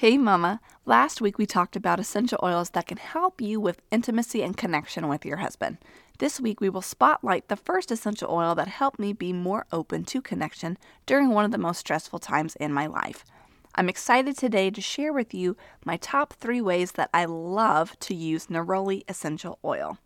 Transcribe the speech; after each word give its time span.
Hey, 0.00 0.16
Mama. 0.16 0.62
Last 0.86 1.20
week 1.20 1.36
we 1.36 1.44
talked 1.44 1.76
about 1.76 2.00
essential 2.00 2.38
oils 2.42 2.70
that 2.70 2.86
can 2.86 2.96
help 2.96 3.38
you 3.42 3.60
with 3.60 3.82
intimacy 3.90 4.42
and 4.42 4.56
connection 4.56 5.08
with 5.08 5.26
your 5.26 5.36
husband. 5.36 5.76
This 6.20 6.40
week 6.40 6.58
we 6.58 6.70
will 6.70 6.80
spotlight 6.80 7.48
the 7.48 7.56
first 7.56 7.90
essential 7.90 8.30
oil 8.30 8.54
that 8.54 8.66
helped 8.66 8.98
me 8.98 9.12
be 9.12 9.34
more 9.34 9.66
open 9.70 10.04
to 10.04 10.22
connection 10.22 10.78
during 11.04 11.28
one 11.28 11.44
of 11.44 11.50
the 11.50 11.58
most 11.58 11.80
stressful 11.80 12.18
times 12.18 12.56
in 12.56 12.72
my 12.72 12.86
life. 12.86 13.26
I'm 13.74 13.90
excited 13.90 14.38
today 14.38 14.70
to 14.70 14.80
share 14.80 15.12
with 15.12 15.34
you 15.34 15.54
my 15.84 15.98
top 15.98 16.32
three 16.32 16.62
ways 16.62 16.92
that 16.92 17.10
I 17.12 17.26
love 17.26 17.98
to 17.98 18.14
use 18.14 18.46
Neroli 18.46 19.02
essential 19.06 19.58
oil. 19.62 19.98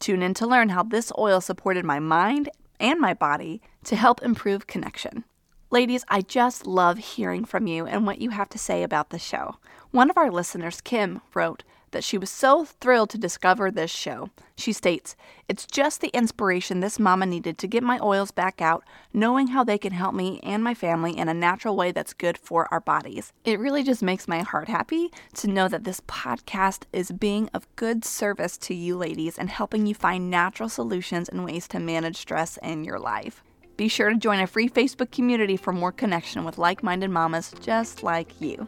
Tune 0.00 0.22
in 0.22 0.34
to 0.34 0.46
learn 0.48 0.70
how 0.70 0.82
this 0.82 1.12
oil 1.16 1.40
supported 1.40 1.84
my 1.84 2.00
mind 2.00 2.48
and 2.80 2.98
my 2.98 3.14
body 3.14 3.62
to 3.84 3.94
help 3.94 4.20
improve 4.22 4.66
connection. 4.66 5.22
Ladies, 5.68 6.04
I 6.06 6.20
just 6.20 6.64
love 6.64 6.98
hearing 6.98 7.44
from 7.44 7.66
you 7.66 7.86
and 7.86 8.06
what 8.06 8.20
you 8.20 8.30
have 8.30 8.48
to 8.50 8.58
say 8.58 8.84
about 8.84 9.10
the 9.10 9.18
show. 9.18 9.56
One 9.90 10.10
of 10.10 10.16
our 10.16 10.30
listeners, 10.30 10.80
Kim, 10.80 11.22
wrote 11.34 11.64
that 11.90 12.04
she 12.04 12.16
was 12.16 12.30
so 12.30 12.64
thrilled 12.64 13.10
to 13.10 13.18
discover 13.18 13.68
this 13.68 13.90
show. 13.90 14.30
She 14.56 14.72
states, 14.72 15.16
It's 15.48 15.66
just 15.66 16.00
the 16.00 16.16
inspiration 16.16 16.78
this 16.78 17.00
mama 17.00 17.26
needed 17.26 17.58
to 17.58 17.66
get 17.66 17.82
my 17.82 17.98
oils 18.00 18.30
back 18.30 18.60
out, 18.60 18.84
knowing 19.12 19.48
how 19.48 19.64
they 19.64 19.76
can 19.76 19.92
help 19.92 20.14
me 20.14 20.38
and 20.44 20.62
my 20.62 20.72
family 20.72 21.18
in 21.18 21.28
a 21.28 21.34
natural 21.34 21.74
way 21.74 21.90
that's 21.90 22.14
good 22.14 22.38
for 22.38 22.72
our 22.72 22.80
bodies. 22.80 23.32
It 23.44 23.58
really 23.58 23.82
just 23.82 24.04
makes 24.04 24.28
my 24.28 24.42
heart 24.42 24.68
happy 24.68 25.10
to 25.34 25.48
know 25.48 25.66
that 25.66 25.82
this 25.82 26.00
podcast 26.02 26.84
is 26.92 27.10
being 27.10 27.50
of 27.52 27.66
good 27.74 28.04
service 28.04 28.56
to 28.58 28.74
you 28.74 28.96
ladies 28.96 29.36
and 29.36 29.50
helping 29.50 29.84
you 29.86 29.96
find 29.96 30.30
natural 30.30 30.68
solutions 30.68 31.28
and 31.28 31.44
ways 31.44 31.66
to 31.68 31.80
manage 31.80 32.18
stress 32.18 32.56
in 32.62 32.84
your 32.84 33.00
life. 33.00 33.42
Be 33.76 33.88
sure 33.88 34.08
to 34.08 34.16
join 34.16 34.40
a 34.40 34.46
free 34.46 34.68
Facebook 34.68 35.10
community 35.10 35.56
for 35.56 35.72
more 35.72 35.92
connection 35.92 36.44
with 36.44 36.56
like 36.56 36.82
minded 36.82 37.10
mamas 37.10 37.54
just 37.60 38.02
like 38.02 38.40
you. 38.40 38.66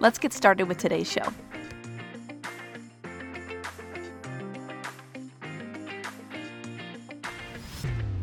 Let's 0.00 0.18
get 0.18 0.32
started 0.32 0.68
with 0.68 0.78
today's 0.78 1.10
show. 1.10 1.32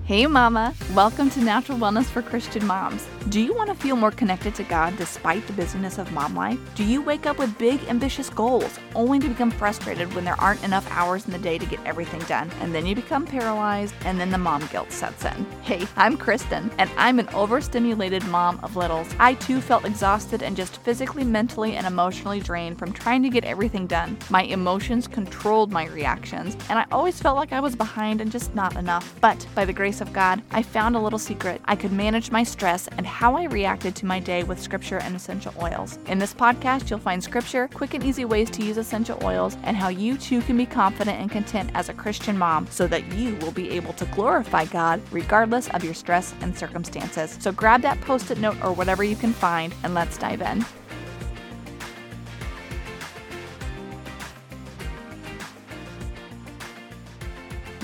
Hey, 0.05 0.27
Mama! 0.27 0.75
Welcome 0.93 1.31
to 1.31 1.41
Natural 1.41 1.79
Wellness 1.79 2.05
for 2.05 2.21
Christian 2.21 2.63
Moms. 2.67 3.07
Do 3.29 3.41
you 3.41 3.55
want 3.55 3.69
to 3.69 3.75
feel 3.75 3.95
more 3.95 4.11
connected 4.11 4.53
to 4.53 4.63
God 4.63 4.95
despite 4.97 5.47
the 5.47 5.53
busyness 5.53 5.97
of 5.97 6.11
mom 6.11 6.35
life? 6.35 6.59
Do 6.75 6.83
you 6.83 7.01
wake 7.01 7.25
up 7.25 7.39
with 7.39 7.57
big, 7.57 7.83
ambitious 7.85 8.29
goals 8.29 8.77
only 8.93 9.17
to 9.17 9.27
become 9.27 9.49
frustrated 9.49 10.13
when 10.13 10.23
there 10.23 10.39
aren't 10.39 10.63
enough 10.63 10.87
hours 10.91 11.25
in 11.25 11.31
the 11.31 11.39
day 11.39 11.57
to 11.57 11.65
get 11.65 11.83
everything 11.87 12.19
done? 12.27 12.51
And 12.61 12.71
then 12.71 12.85
you 12.85 12.93
become 12.93 13.25
paralyzed, 13.25 13.95
and 14.05 14.19
then 14.19 14.29
the 14.29 14.37
mom 14.37 14.67
guilt 14.71 14.91
sets 14.91 15.25
in. 15.25 15.43
Hey, 15.63 15.87
I'm 15.95 16.17
Christen, 16.17 16.69
and 16.77 16.87
I'm 16.97 17.17
an 17.17 17.27
overstimulated 17.29 18.23
mom 18.27 18.59
of 18.61 18.75
littles. 18.75 19.07
I 19.19 19.33
too 19.33 19.59
felt 19.59 19.85
exhausted 19.85 20.43
and 20.43 20.55
just 20.55 20.77
physically, 20.83 21.23
mentally, 21.23 21.77
and 21.77 21.87
emotionally 21.87 22.41
drained 22.41 22.77
from 22.77 22.93
trying 22.93 23.23
to 23.23 23.29
get 23.31 23.43
everything 23.43 23.87
done. 23.87 24.19
My 24.29 24.43
emotions 24.43 25.07
controlled 25.07 25.71
my 25.71 25.87
reactions, 25.87 26.55
and 26.69 26.77
I 26.77 26.85
always 26.91 27.19
felt 27.19 27.37
like 27.37 27.53
I 27.53 27.59
was 27.59 27.75
behind 27.75 28.21
and 28.21 28.31
just 28.31 28.53
not 28.53 28.75
enough. 28.75 29.15
But 29.19 29.47
by 29.55 29.65
the 29.65 29.73
grace 29.73 29.94
grace 29.95 30.07
of 30.09 30.13
God, 30.13 30.41
I 30.51 30.61
found 30.61 30.97
a 30.97 30.99
little 30.99 31.17
secret. 31.17 31.61
I 31.63 31.77
could 31.77 31.93
manage 31.93 32.29
my 32.29 32.43
stress 32.43 32.89
and 32.97 33.07
how 33.07 33.37
I 33.37 33.45
reacted 33.45 33.95
to 33.95 34.05
my 34.05 34.19
day 34.19 34.43
with 34.43 34.59
scripture 34.59 34.97
and 34.97 35.15
essential 35.15 35.53
oils. 35.61 35.99
In 36.07 36.19
this 36.19 36.33
podcast, 36.33 36.89
you'll 36.89 36.99
find 36.99 37.23
scripture, 37.23 37.69
quick 37.73 37.93
and 37.93 38.03
easy 38.03 38.25
ways 38.25 38.49
to 38.49 38.65
use 38.65 38.75
essential 38.75 39.17
oils, 39.23 39.55
and 39.63 39.77
how 39.77 39.87
you 39.87 40.17
too 40.17 40.41
can 40.41 40.57
be 40.57 40.65
confident 40.65 41.17
and 41.21 41.31
content 41.31 41.69
as 41.75 41.87
a 41.87 41.93
Christian 41.93 42.37
mom 42.37 42.67
so 42.69 42.87
that 42.87 43.09
you 43.13 43.35
will 43.35 43.53
be 43.53 43.69
able 43.69 43.93
to 43.93 44.05
glorify 44.07 44.65
God 44.65 45.01
regardless 45.11 45.69
of 45.69 45.85
your 45.85 45.93
stress 45.93 46.33
and 46.41 46.57
circumstances. 46.57 47.37
So 47.39 47.53
grab 47.53 47.81
that 47.83 48.01
post 48.01 48.31
it 48.31 48.39
note 48.39 48.61
or 48.65 48.73
whatever 48.73 49.05
you 49.05 49.15
can 49.15 49.31
find 49.31 49.73
and 49.83 49.93
let's 49.93 50.17
dive 50.17 50.41
in. 50.41 50.65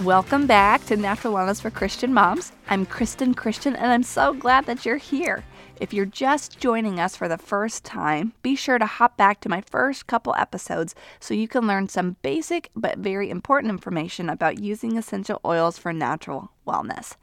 Welcome 0.04 0.48
back 0.48 0.84
to 0.88 0.98
Natural 0.98 1.32
Wellness 1.32 1.62
for 1.62 1.70
Christian 1.70 2.12
Moms. 2.12 2.54
I'm 2.68 2.88
Christen 2.88 3.36
Christian, 3.36 3.76
and 3.76 3.92
I'm 3.92 4.02
so 4.02 4.34
glad 4.34 4.66
that 4.66 4.84
you're 4.84 4.98
here. 4.98 5.44
If 5.80 5.94
you're 5.94 6.08
just 6.08 6.60
joining 6.60 7.00
us 7.00 7.16
for 7.16 7.28
the 7.28 7.38
first 7.38 7.84
time, 7.84 8.34
be 8.42 8.56
sure 8.56 8.80
to 8.80 8.86
hop 8.88 9.16
back 9.16 9.42
to 9.42 9.50
my 9.50 9.62
first 9.70 10.08
couple 10.08 10.34
episodes 10.40 10.96
so 11.20 11.36
you 11.36 11.48
can 11.48 11.68
learn 11.68 11.88
some 11.88 12.18
basic 12.24 12.72
but 12.76 12.98
very 12.98 13.30
important 13.30 13.70
information 13.70 14.28
about 14.28 14.58
using 14.58 14.98
essential 14.98 15.40
oils 15.46 15.78
for 15.78 15.94
natural 15.94 16.52
wellness. 16.66 17.16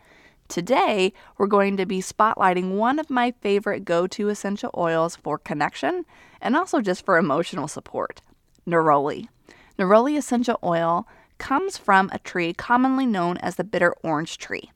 Today, 0.47 1.13
we're 1.37 1.49
going 1.49 1.77
to 1.79 1.87
be 1.87 2.01
spotlighting 2.01 2.77
one 2.77 3.01
of 3.01 3.11
my 3.11 3.35
favorite 3.41 3.85
go 3.85 4.07
to 4.07 4.29
essential 4.29 4.71
oils 4.77 5.17
for 5.17 5.37
connection 5.37 6.05
and 6.41 6.55
also 6.55 6.81
just 6.81 7.05
for 7.05 7.19
emotional 7.19 7.67
support 7.67 8.23
Neroli. 8.69 9.27
Neroli 9.81 10.17
essential 10.17 10.61
oil 10.63 11.09
comes 11.39 11.79
from 11.79 12.11
a 12.13 12.19
tree 12.19 12.53
commonly 12.53 13.07
known 13.07 13.37
as 13.39 13.57
the 13.57 13.65
bitter 13.65 13.95
orange 14.03 14.39
tree. 14.39 14.71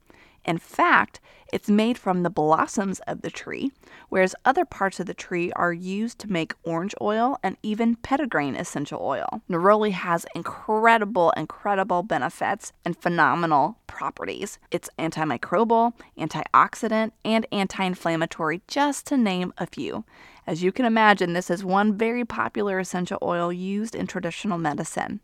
In 0.45 0.57
fact, 0.57 1.21
it's 1.53 1.69
made 1.69 1.97
from 1.99 2.23
the 2.23 2.29
blossoms 2.31 2.99
of 3.01 3.21
the 3.21 3.29
tree, 3.29 3.71
whereas 4.09 4.35
other 4.43 4.65
parts 4.65 4.99
of 4.99 5.05
the 5.05 5.13
tree 5.13 5.51
are 5.51 5.71
used 5.71 6.17
to 6.19 6.31
make 6.31 6.55
orange 6.63 6.95
oil 6.99 7.37
and 7.43 7.57
even 7.61 7.95
petitgrain 7.97 8.59
essential 8.59 8.99
oil. 9.01 9.41
Neroli 9.49 9.91
has 9.91 10.25
incredible, 10.35 11.31
incredible 11.37 12.01
benefits 12.01 12.73
and 12.83 12.97
phenomenal 12.97 13.77
properties. 13.85 14.57
It's 14.71 14.89
antimicrobial, 14.97 15.93
antioxidant, 16.17 17.11
and 17.23 17.45
anti 17.51 17.83
inflammatory, 17.83 18.63
just 18.67 19.05
to 19.07 19.17
name 19.17 19.53
a 19.59 19.67
few. 19.67 20.05
As 20.47 20.63
you 20.63 20.71
can 20.71 20.85
imagine, 20.85 21.33
this 21.33 21.51
is 21.51 21.63
one 21.63 21.97
very 21.97 22.25
popular 22.25 22.79
essential 22.79 23.19
oil 23.21 23.53
used 23.53 23.93
in 23.95 24.07
traditional 24.07 24.57
medicine. 24.57 25.21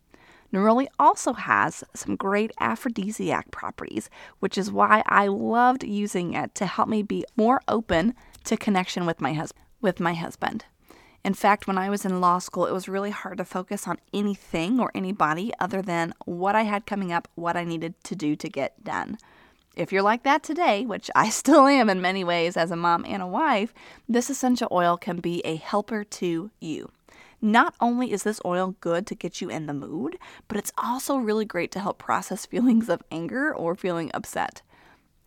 Neroli 0.51 0.87
also 0.97 1.33
has 1.33 1.83
some 1.93 2.15
great 2.15 2.51
aphrodisiac 2.59 3.51
properties, 3.51 4.09
which 4.39 4.57
is 4.57 4.71
why 4.71 5.03
I 5.05 5.27
loved 5.27 5.83
using 5.83 6.33
it 6.33 6.55
to 6.55 6.65
help 6.65 6.89
me 6.89 7.03
be 7.03 7.25
more 7.35 7.61
open 7.67 8.15
to 8.45 8.57
connection 8.57 9.05
with 9.05 9.21
my 9.21 9.33
husband. 9.33 9.65
With 9.81 9.99
my 9.99 10.13
husband. 10.13 10.65
In 11.23 11.33
fact, 11.33 11.67
when 11.67 11.77
I 11.77 11.89
was 11.89 12.05
in 12.05 12.21
law 12.21 12.39
school, 12.39 12.65
it 12.65 12.73
was 12.73 12.89
really 12.89 13.11
hard 13.11 13.37
to 13.37 13.45
focus 13.45 13.87
on 13.87 13.97
anything 14.13 14.79
or 14.79 14.91
anybody 14.95 15.51
other 15.59 15.81
than 15.81 16.13
what 16.25 16.55
I 16.55 16.63
had 16.63 16.85
coming 16.85 17.11
up, 17.11 17.27
what 17.35 17.57
I 17.57 17.63
needed 17.63 17.93
to 18.05 18.15
do 18.15 18.35
to 18.37 18.49
get 18.49 18.83
done. 18.83 19.17
If 19.75 19.91
you're 19.91 20.01
like 20.01 20.23
that 20.23 20.43
today, 20.43 20.85
which 20.85 21.09
I 21.15 21.29
still 21.29 21.67
am 21.67 21.89
in 21.89 22.01
many 22.01 22.23
ways 22.23 22.57
as 22.57 22.71
a 22.71 22.75
mom 22.75 23.05
and 23.05 23.21
a 23.21 23.27
wife, 23.27 23.73
this 24.07 24.29
essential 24.29 24.69
oil 24.71 24.97
can 24.97 25.19
be 25.19 25.41
a 25.45 25.55
helper 25.55 26.03
to 26.03 26.51
you. 26.59 26.91
Not 27.41 27.73
only 27.79 28.11
is 28.11 28.23
this 28.23 28.41
oil 28.43 28.75
good 28.81 29.07
to 29.07 29.15
get 29.15 29.41
you 29.41 29.49
in 29.49 29.65
the 29.65 29.73
mood, 29.73 30.17
but 30.47 30.57
it's 30.57 30.73
also 30.77 31.17
really 31.17 31.45
great 31.45 31.71
to 31.71 31.79
help 31.79 31.97
process 31.97 32.45
feelings 32.47 32.89
of 32.89 33.03
anger 33.11 33.53
or 33.53 33.75
feeling 33.75 34.11
upset. 34.13 34.61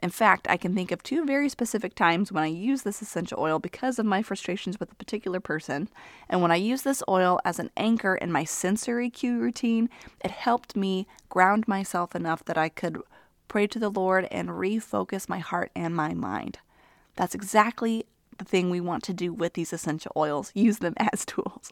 In 0.03 0.11
fact, 0.11 0.49
I 0.50 0.56
can 0.56 0.75
think 0.75 0.91
of 0.91 1.03
two 1.03 1.25
very 1.25 1.49
specific 1.49 1.95
times 1.95 2.33
when 2.33 2.43
I 2.43 2.49
use 2.49 2.83
this 2.83 3.00
essential 3.03 3.39
oil 3.39 3.61
because 3.61 4.00
of 4.00 4.06
my 4.06 4.21
frustrations 4.21 4.81
with 4.81 4.91
a 4.91 4.97
particular 4.97 5.39
person. 5.39 5.89
And 6.28 6.43
when 6.43 6.50
I 6.50 6.56
use 6.56 6.83
this 6.83 7.05
oil 7.09 7.39
as 7.45 7.61
an 7.61 7.71
anchor 7.77 8.17
in 8.17 8.33
my 8.33 8.43
sensory 8.43 9.11
cue 9.11 9.39
routine, 9.39 9.89
it 10.25 10.33
helped 10.33 10.75
me 10.75 11.06
ground 11.29 11.69
myself 11.69 12.17
enough 12.17 12.44
that 12.47 12.59
I 12.59 12.69
could 12.69 13.00
pray 13.47 13.69
to 13.69 13.79
the 13.79 13.91
Lord 13.91 14.27
and 14.33 14.49
refocus 14.49 15.29
my 15.29 15.39
heart 15.39 15.71
and 15.77 15.94
my 15.94 16.15
mind. 16.15 16.59
That's 17.15 17.37
exactly 17.37 18.05
thing 18.44 18.70
we 18.70 18.80
want 18.80 19.03
to 19.04 19.14
do 19.14 19.32
with 19.32 19.54
these 19.54 19.72
essential 19.72 20.12
oils 20.16 20.50
use 20.54 20.78
them 20.78 20.94
as 21.12 21.25
tools. 21.25 21.70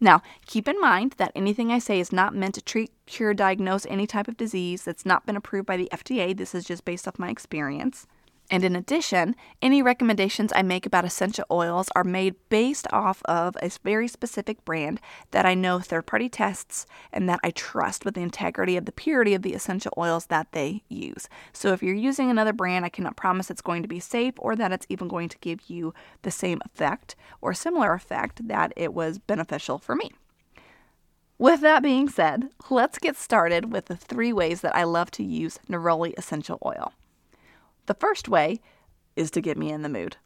Now, 0.00 0.22
keep 0.46 0.68
in 0.68 0.80
mind 0.80 1.14
that 1.18 1.32
anything 1.34 1.70
I 1.70 1.78
say 1.78 2.00
is 2.00 2.12
not 2.12 2.34
meant 2.34 2.54
to 2.56 2.62
treat, 2.62 2.90
cure, 3.06 3.34
diagnose 3.34 3.86
any 3.86 4.06
type 4.06 4.28
of 4.28 4.36
disease 4.36 4.84
that's 4.84 5.06
not 5.06 5.26
been 5.26 5.36
approved 5.36 5.66
by 5.66 5.76
the 5.76 5.88
FDA. 5.92 6.36
This 6.36 6.54
is 6.54 6.64
just 6.64 6.84
based 6.84 7.06
off 7.06 7.18
my 7.18 7.30
experience. 7.30 8.06
And 8.50 8.64
in 8.64 8.74
addition, 8.74 9.36
any 9.62 9.80
recommendations 9.80 10.52
I 10.54 10.62
make 10.62 10.84
about 10.84 11.04
essential 11.04 11.44
oils 11.52 11.88
are 11.94 12.02
made 12.02 12.34
based 12.48 12.88
off 12.92 13.22
of 13.26 13.56
a 13.62 13.70
very 13.84 14.08
specific 14.08 14.64
brand 14.64 15.00
that 15.30 15.46
I 15.46 15.54
know 15.54 15.78
third 15.78 16.06
party 16.06 16.28
tests 16.28 16.84
and 17.12 17.28
that 17.28 17.38
I 17.44 17.52
trust 17.52 18.04
with 18.04 18.14
the 18.14 18.22
integrity 18.22 18.76
of 18.76 18.86
the 18.86 18.92
purity 18.92 19.34
of 19.34 19.42
the 19.42 19.54
essential 19.54 19.92
oils 19.96 20.26
that 20.26 20.50
they 20.50 20.82
use. 20.88 21.28
So 21.52 21.72
if 21.72 21.80
you're 21.80 21.94
using 21.94 22.28
another 22.28 22.52
brand, 22.52 22.84
I 22.84 22.88
cannot 22.88 23.16
promise 23.16 23.50
it's 23.50 23.62
going 23.62 23.82
to 23.82 23.88
be 23.88 24.00
safe 24.00 24.34
or 24.38 24.56
that 24.56 24.72
it's 24.72 24.86
even 24.88 25.06
going 25.06 25.28
to 25.28 25.38
give 25.38 25.70
you 25.70 25.94
the 26.22 26.32
same 26.32 26.60
effect 26.64 27.14
or 27.40 27.54
similar 27.54 27.94
effect 27.94 28.48
that 28.48 28.72
it 28.76 28.92
was 28.92 29.20
beneficial 29.20 29.78
for 29.78 29.94
me. 29.94 30.10
With 31.38 31.60
that 31.60 31.84
being 31.84 32.08
said, 32.08 32.50
let's 32.68 32.98
get 32.98 33.16
started 33.16 33.72
with 33.72 33.86
the 33.86 33.96
three 33.96 34.32
ways 34.32 34.60
that 34.62 34.74
I 34.74 34.82
love 34.82 35.10
to 35.12 35.22
use 35.22 35.58
Neroli 35.70 36.12
essential 36.18 36.58
oil. 36.64 36.92
The 37.90 37.94
first 37.94 38.28
way 38.28 38.60
is 39.16 39.32
to 39.32 39.40
get 39.40 39.58
me 39.58 39.72
in 39.72 39.82
the 39.82 39.88
mood. 39.88 40.16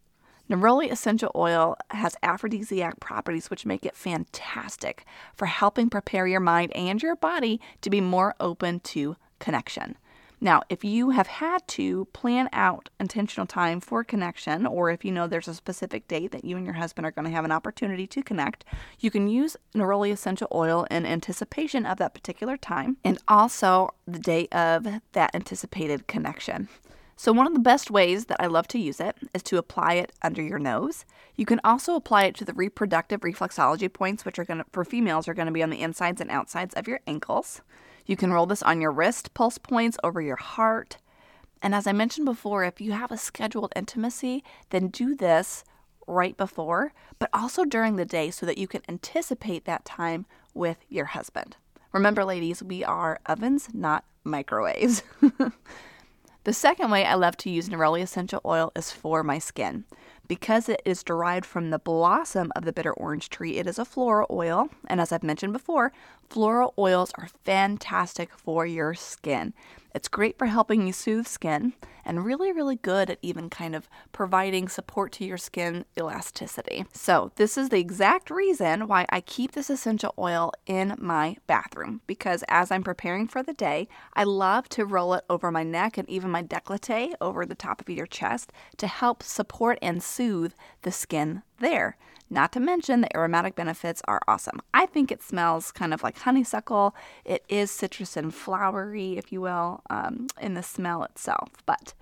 Neroli 0.50 0.92
essential 0.92 1.32
oil 1.34 1.78
has 1.92 2.14
aphrodisiac 2.22 3.00
properties 3.00 3.48
which 3.48 3.64
make 3.64 3.86
it 3.86 3.96
fantastic 3.96 5.06
for 5.34 5.46
helping 5.46 5.88
prepare 5.88 6.26
your 6.26 6.40
mind 6.40 6.72
and 6.76 7.02
your 7.02 7.16
body 7.16 7.62
to 7.80 7.88
be 7.88 8.02
more 8.02 8.34
open 8.38 8.80
to 8.80 9.16
connection. 9.38 9.96
Now, 10.42 10.60
if 10.68 10.84
you 10.84 11.08
have 11.08 11.26
had 11.26 11.66
to 11.68 12.04
plan 12.12 12.50
out 12.52 12.90
intentional 13.00 13.46
time 13.46 13.80
for 13.80 14.04
connection, 14.04 14.66
or 14.66 14.90
if 14.90 15.02
you 15.02 15.10
know 15.10 15.26
there's 15.26 15.48
a 15.48 15.54
specific 15.54 16.06
date 16.06 16.32
that 16.32 16.44
you 16.44 16.58
and 16.58 16.66
your 16.66 16.74
husband 16.74 17.06
are 17.06 17.12
going 17.12 17.24
to 17.24 17.30
have 17.30 17.46
an 17.46 17.52
opportunity 17.52 18.06
to 18.08 18.22
connect, 18.22 18.66
you 19.00 19.10
can 19.10 19.26
use 19.26 19.56
neroli 19.74 20.12
essential 20.12 20.48
oil 20.52 20.86
in 20.90 21.06
anticipation 21.06 21.86
of 21.86 21.96
that 21.96 22.12
particular 22.12 22.58
time 22.58 22.98
and 23.02 23.16
also 23.26 23.88
the 24.06 24.18
day 24.18 24.48
of 24.52 24.86
that 25.12 25.34
anticipated 25.34 26.06
connection. 26.08 26.68
So, 27.16 27.32
one 27.32 27.46
of 27.46 27.54
the 27.54 27.60
best 27.60 27.90
ways 27.90 28.26
that 28.26 28.40
I 28.40 28.46
love 28.46 28.66
to 28.68 28.78
use 28.78 29.00
it 29.00 29.16
is 29.32 29.42
to 29.44 29.58
apply 29.58 29.94
it 29.94 30.12
under 30.22 30.42
your 30.42 30.58
nose. 30.58 31.04
You 31.36 31.46
can 31.46 31.60
also 31.62 31.94
apply 31.94 32.24
it 32.24 32.34
to 32.36 32.44
the 32.44 32.52
reproductive 32.52 33.20
reflexology 33.20 33.92
points, 33.92 34.24
which 34.24 34.38
are 34.38 34.44
going 34.44 34.58
to, 34.58 34.66
for 34.72 34.84
females, 34.84 35.28
are 35.28 35.34
going 35.34 35.46
to 35.46 35.52
be 35.52 35.62
on 35.62 35.70
the 35.70 35.82
insides 35.82 36.20
and 36.20 36.30
outsides 36.30 36.74
of 36.74 36.88
your 36.88 37.00
ankles. 37.06 37.62
You 38.06 38.16
can 38.16 38.32
roll 38.32 38.46
this 38.46 38.62
on 38.62 38.80
your 38.80 38.92
wrist 38.92 39.32
pulse 39.32 39.58
points 39.58 39.96
over 40.02 40.20
your 40.20 40.36
heart. 40.36 40.98
And 41.62 41.74
as 41.74 41.86
I 41.86 41.92
mentioned 41.92 42.26
before, 42.26 42.64
if 42.64 42.80
you 42.80 42.92
have 42.92 43.10
a 43.10 43.16
scheduled 43.16 43.72
intimacy, 43.74 44.44
then 44.70 44.88
do 44.88 45.14
this 45.14 45.64
right 46.06 46.36
before, 46.36 46.92
but 47.18 47.30
also 47.32 47.64
during 47.64 47.96
the 47.96 48.04
day 48.04 48.30
so 48.30 48.44
that 48.44 48.58
you 48.58 48.68
can 48.68 48.82
anticipate 48.88 49.64
that 49.64 49.84
time 49.84 50.26
with 50.52 50.78
your 50.88 51.06
husband. 51.06 51.56
Remember, 51.92 52.24
ladies, 52.24 52.62
we 52.62 52.84
are 52.84 53.20
ovens, 53.26 53.68
not 53.72 54.04
microwaves. 54.24 55.02
the 56.44 56.52
second 56.52 56.90
way 56.90 57.04
I 57.04 57.14
love 57.14 57.36
to 57.38 57.50
use 57.50 57.68
neroli 57.68 58.02
essential 58.02 58.40
oil 58.44 58.70
is 58.76 58.90
for 58.90 59.22
my 59.22 59.38
skin. 59.38 59.84
Because 60.26 60.68
it 60.68 60.80
is 60.84 61.02
derived 61.02 61.44
from 61.44 61.70
the 61.70 61.78
blossom 61.78 62.50
of 62.56 62.64
the 62.64 62.72
bitter 62.72 62.92
orange 62.92 63.28
tree, 63.28 63.58
it 63.58 63.66
is 63.66 63.78
a 63.78 63.84
floral 63.84 64.26
oil. 64.30 64.68
And 64.86 65.00
as 65.00 65.12
I've 65.12 65.22
mentioned 65.22 65.52
before, 65.52 65.92
floral 66.30 66.72
oils 66.78 67.12
are 67.18 67.28
fantastic 67.44 68.30
for 68.36 68.66
your 68.66 68.94
skin. 68.94 69.52
It's 69.94 70.08
great 70.08 70.36
for 70.36 70.46
helping 70.46 70.86
you 70.86 70.92
soothe 70.92 71.28
skin 71.28 71.72
and 72.04 72.24
really, 72.24 72.52
really 72.52 72.74
good 72.74 73.10
at 73.10 73.18
even 73.22 73.48
kind 73.48 73.76
of 73.76 73.88
providing 74.10 74.68
support 74.68 75.12
to 75.12 75.24
your 75.24 75.38
skin 75.38 75.84
elasticity. 75.96 76.84
So, 76.92 77.30
this 77.36 77.56
is 77.56 77.68
the 77.68 77.78
exact 77.78 78.28
reason 78.28 78.88
why 78.88 79.06
I 79.08 79.20
keep 79.20 79.52
this 79.52 79.70
essential 79.70 80.12
oil 80.18 80.52
in 80.66 80.96
my 80.98 81.36
bathroom 81.46 82.00
because 82.08 82.42
as 82.48 82.72
I'm 82.72 82.82
preparing 82.82 83.28
for 83.28 83.42
the 83.44 83.54
day, 83.54 83.88
I 84.14 84.24
love 84.24 84.68
to 84.70 84.84
roll 84.84 85.14
it 85.14 85.24
over 85.30 85.52
my 85.52 85.62
neck 85.62 85.96
and 85.96 86.10
even 86.10 86.28
my 86.28 86.42
décolleté 86.42 87.12
over 87.20 87.46
the 87.46 87.54
top 87.54 87.80
of 87.80 87.88
your 87.88 88.06
chest 88.06 88.52
to 88.78 88.88
help 88.88 89.22
support 89.22 89.78
and 89.80 90.02
soothe 90.02 90.54
the 90.82 90.92
skin 90.92 91.42
there. 91.58 91.96
Not 92.30 92.52
to 92.52 92.60
mention 92.60 93.00
the 93.00 93.16
aromatic 93.16 93.54
benefits 93.54 94.02
are 94.08 94.20
awesome. 94.26 94.60
I 94.72 94.86
think 94.86 95.12
it 95.12 95.22
smells 95.22 95.70
kind 95.70 95.92
of 95.92 96.02
like 96.02 96.18
honeysuckle. 96.18 96.94
It 97.24 97.44
is 97.48 97.70
citrus 97.70 98.16
and 98.16 98.34
flowery, 98.34 99.18
if 99.18 99.30
you 99.30 99.40
will, 99.40 99.82
um, 99.90 100.28
in 100.40 100.54
the 100.54 100.62
smell 100.62 101.04
itself. 101.04 101.50
But 101.66 101.92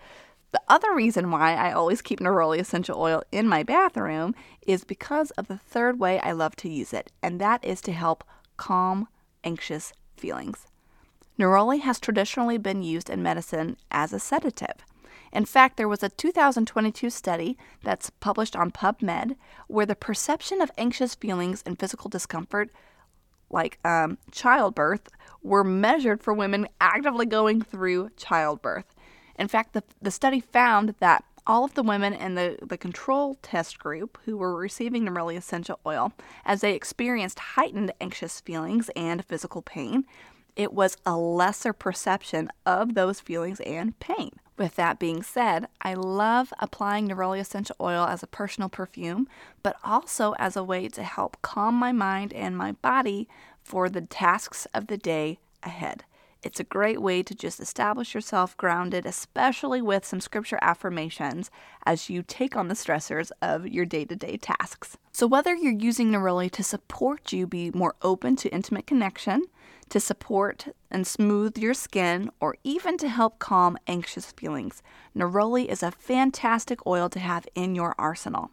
the 0.52 0.60
other 0.69 0.94
reason 0.94 1.31
why 1.31 1.54
I 1.54 1.72
always 1.72 2.02
keep 2.02 2.20
neroli 2.20 2.58
essential 2.58 3.00
oil 3.00 3.22
in 3.32 3.49
my 3.49 3.62
bathroom 3.62 4.34
is 4.66 4.84
because 4.84 5.31
of 5.32 5.49
the 5.49 5.58
third 5.58 5.98
way 5.98 6.20
I 6.20 6.32
love 6.32 6.56
to 6.56 6.69
use 6.69 6.93
it, 6.93 7.10
and 7.22 7.40
that 7.40 7.64
is 7.64 7.81
to 7.82 7.93
help 7.93 8.22
calm 8.56 9.08
anxious 9.44 9.93
feelings. 10.16 10.66
Neroli 11.38 11.81
has 11.81 11.98
traditionally 11.98 12.58
been 12.58 12.82
used 12.82 13.08
in 13.08 13.22
medicine 13.22 13.76
as 13.90 14.12
a 14.12 14.20
sedative. 14.20 14.84
In 15.32 15.46
fact, 15.46 15.76
there 15.76 15.88
was 15.88 16.02
a 16.02 16.11
2022 16.11 17.08
study 17.08 17.56
that's 17.82 18.11
published 18.11 18.55
on 18.55 18.70
PubMed 18.70 19.37
where 19.67 19.87
the 19.87 19.94
perception 19.94 20.61
of 20.61 20.70
anxious 20.76 21.14
feelings 21.14 21.62
and 21.64 21.79
physical 21.79 22.11
discomfort, 22.11 22.70
like 23.50 23.79
um, 23.84 24.19
childbirth, 24.31 25.08
were 25.43 25.64
measured 25.64 26.23
for 26.23 26.34
women 26.34 26.69
actively 26.81 27.26
going 27.26 27.62
through 27.62 28.11
childbirth. 28.17 28.94
In 29.38 29.49
fact, 29.49 29.73
the, 29.73 29.82
the 30.00 30.11
study 30.11 30.40
found 30.40 30.94
that 31.00 31.25
all 31.46 31.64
of 31.64 31.75
the 31.75 31.82
women 31.82 32.12
in 32.12 32.34
the, 32.34 32.58
the 32.62 32.79
control 32.79 33.37
test 33.43 33.79
group 33.79 34.19
who 34.25 34.37
were 34.37 34.55
receiving 34.55 35.05
neroli 35.05 35.37
essential 35.37 35.81
oil, 35.87 36.12
as 36.44 36.61
they 36.61 36.75
experienced 36.75 37.38
heightened 37.38 37.93
anxious 38.00 38.40
feelings 38.40 38.90
and 38.94 39.25
physical 39.25 39.62
pain, 39.62 40.05
it 40.55 40.73
was 40.73 40.96
a 41.06 41.17
lesser 41.17 41.73
perception 41.73 42.50
of 42.67 42.94
those 42.94 43.19
feelings 43.19 43.58
and 43.61 43.99
pain. 43.99 44.32
With 44.58 44.76
that 44.76 44.99
being 44.99 45.22
said, 45.22 45.66
I 45.81 45.94
love 45.94 46.52
applying 46.58 47.08
Neroli 47.08 47.40
essential 47.40 47.76
oil 47.81 48.04
as 48.04 48.22
a 48.22 48.26
personal 48.26 48.69
perfume, 48.69 49.28
but 49.62 49.76
also 49.82 50.34
as 50.38 50.56
a 50.56 50.64
way 50.64 50.88
to 50.88 51.02
help 51.02 51.40
calm 51.43 51.75
my 51.75 51.93
mind 51.93 52.32
and 52.32 52.56
my 52.56 52.72
body 52.72 53.28
for 53.62 53.88
the 53.88 54.02
tasks 54.02 54.66
of 54.75 54.88
the 54.88 54.99
day 54.99 55.38
ahead. 55.62 56.04
It's 56.43 56.59
a 56.59 56.65
great 56.65 57.00
way 57.00 57.23
to 57.23 57.37
just 57.37 57.61
establish 57.61 58.15
yourself 58.15 58.56
grounded, 58.56 59.06
especially 59.06 59.81
with 59.81 60.05
some 60.05 60.21
scripture 60.21 60.59
affirmations 60.61 61.53
as 61.87 62.11
you 62.11 62.25
take 62.25 62.56
on 62.56 62.67
the 62.67 62.75
stressors 62.75 63.31
of 63.41 63.69
your 63.69 63.85
day 63.87 64.05
to 64.06 64.17
day 64.17 64.39
tasks. 64.39 64.97
So, 65.12 65.29
whether 65.29 65.55
you're 65.55 65.73
using 65.73 66.11
Neroli 66.11 66.50
to 66.50 66.65
support 66.65 67.33
you 67.33 67.47
be 67.47 67.71
more 67.71 67.94
open 68.03 68.35
to 68.37 68.49
intimate 68.49 68.89
connection, 68.89 69.44
to 69.91 70.00
support 70.00 70.67
and 70.91 71.06
smooth 71.06 71.59
your 71.59 71.75
skin, 71.75 72.29
or 72.41 72.56
even 72.65 72.99
to 72.99 73.09
help 73.09 73.39
calm 73.39 73.79
anxious 73.87 74.33
feelings, 74.33 74.83
Neroli 75.17 75.67
is 75.67 75.83
a 75.83 75.93
fantastic 75.93 76.85
oil 76.87 77.09
to 77.11 77.21
have 77.21 77.47
in 77.55 77.77
your 77.77 77.94
arsenal. 77.99 78.50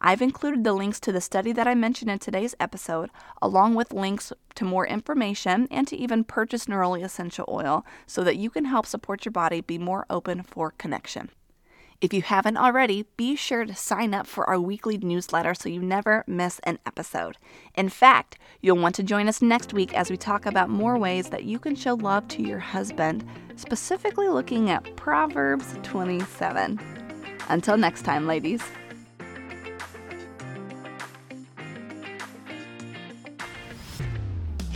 I've 0.00 0.22
included 0.22 0.64
the 0.64 0.72
links 0.72 1.00
to 1.00 1.12
the 1.12 1.20
study 1.20 1.52
that 1.52 1.66
I 1.66 1.74
mentioned 1.74 2.10
in 2.10 2.18
today's 2.18 2.54
episode, 2.60 3.10
along 3.42 3.74
with 3.74 3.92
links 3.92 4.32
to 4.54 4.64
more 4.64 4.86
information 4.86 5.66
and 5.70 5.88
to 5.88 5.96
even 5.96 6.24
purchase 6.24 6.66
Neroli 6.66 7.04
essential 7.04 7.44
oil 7.48 7.84
so 8.06 8.22
that 8.24 8.36
you 8.36 8.50
can 8.50 8.66
help 8.66 8.86
support 8.86 9.24
your 9.24 9.32
body 9.32 9.60
be 9.60 9.78
more 9.78 10.06
open 10.08 10.42
for 10.42 10.72
connection. 10.72 11.30
If 12.00 12.14
you 12.14 12.22
haven't 12.22 12.56
already, 12.56 13.06
be 13.16 13.34
sure 13.34 13.64
to 13.64 13.74
sign 13.74 14.14
up 14.14 14.28
for 14.28 14.48
our 14.48 14.60
weekly 14.60 14.98
newsletter 14.98 15.52
so 15.52 15.68
you 15.68 15.82
never 15.82 16.22
miss 16.28 16.60
an 16.60 16.78
episode. 16.86 17.38
In 17.74 17.88
fact, 17.88 18.38
you'll 18.60 18.78
want 18.78 18.94
to 18.96 19.02
join 19.02 19.26
us 19.26 19.42
next 19.42 19.72
week 19.72 19.92
as 19.94 20.08
we 20.08 20.16
talk 20.16 20.46
about 20.46 20.70
more 20.70 20.96
ways 20.96 21.30
that 21.30 21.42
you 21.42 21.58
can 21.58 21.74
show 21.74 21.94
love 21.94 22.28
to 22.28 22.42
your 22.42 22.60
husband, 22.60 23.24
specifically 23.56 24.28
looking 24.28 24.70
at 24.70 24.94
Proverbs 24.94 25.74
27. 25.82 26.78
Until 27.48 27.76
next 27.76 28.02
time, 28.02 28.28
ladies. 28.28 28.62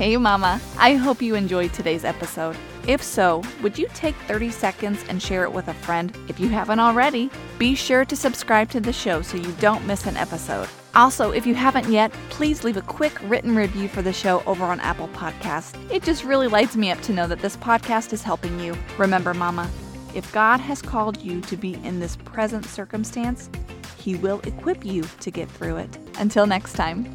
Hey, 0.03 0.17
Mama. 0.17 0.61
I 0.79 0.95
hope 0.97 1.23
you 1.23 1.37
enjoyed 1.37 1.73
today's 1.73 2.05
episode. 2.05 2.57
If 2.89 3.01
so, 3.01 3.41
would 3.63 3.79
you 3.79 3.87
take 3.95 4.17
30 4.27 4.51
seconds 4.51 5.05
and 5.09 5.23
share 5.23 5.45
it 5.45 5.53
with 5.53 5.69
a 5.69 5.75
friend? 5.75 6.13
If 6.27 6.41
you 6.41 6.49
haven't 6.49 6.81
already, 6.81 7.31
be 7.57 7.77
sure 7.77 8.05
to 8.07 8.17
subscribe 8.17 8.69
to 8.71 8.81
the 8.81 8.93
show 8.93 9.23
so 9.23 9.37
you 9.37 9.53
don't 9.61 9.87
miss 9.87 10.07
an 10.07 10.17
episode. 10.17 10.69
Also, 10.97 11.31
if 11.31 11.47
you 11.47 11.55
haven't 11.55 11.89
yet, 11.89 12.11
please 12.31 12.65
leave 12.65 12.77
a 12.77 12.83
quick 12.83 13.17
written 13.31 13.55
review 13.55 13.87
for 13.87 14.03
the 14.03 14.13
show 14.13 14.43
over 14.45 14.65
on 14.65 14.81
Apple 14.81 15.07
Podcasts. 15.11 15.79
It 15.89 16.03
just 16.03 16.25
really 16.25 16.49
lights 16.49 16.75
me 16.75 16.91
up 16.91 17.01
to 17.03 17.13
know 17.13 17.29
that 17.29 17.39
this 17.39 17.57
podcast 17.57 18.13
is 18.13 18.25
helping 18.25 18.59
you. 18.59 18.75
Remember, 18.99 19.33
Mama, 19.33 19.71
if 20.17 20.33
God 20.33 20.59
has 20.59 20.83
called 20.83 21.23
you 21.23 21.41
to 21.43 21.57
be 21.57 21.75
in 21.85 22.01
this 22.01 22.17
present 22.17 22.67
circumstance, 22.67 23.49
He 23.99 24.17
will 24.17 24.41
equip 24.41 24.85
you 24.85 25.05
to 25.21 25.31
get 25.31 25.49
through 25.49 25.77
it. 25.77 25.97
Until 26.19 26.45
next 26.45 26.73
time. 26.73 27.07